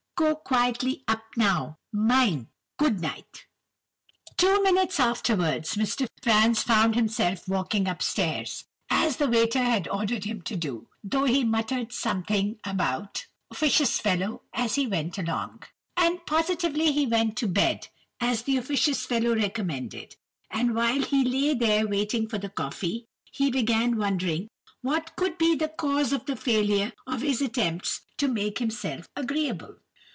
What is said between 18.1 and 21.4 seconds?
as the officious fellow recommended; and while he